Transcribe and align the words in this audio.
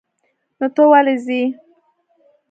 نو 0.59 0.67
ته 0.75 0.81
ولې 0.91 1.15
ځې؟ 1.25 1.41